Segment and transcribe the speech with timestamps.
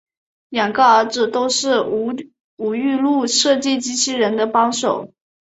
[0.49, 5.13] 两个儿子都是吴玉禄设计机器人的帮手。